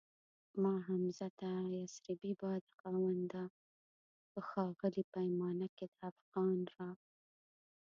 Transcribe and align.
ما 0.61 0.73
حمزه 0.87 1.27
ته 1.39 1.51
يسربی 1.77 2.31
باده 2.41 2.71
خاونده 2.79 3.43
په 4.31 4.39
ښاغلي 4.47 5.03
پیمانه 5.13 5.67
کي 5.77 5.85
دافغان 5.97 6.57
را 6.75 6.89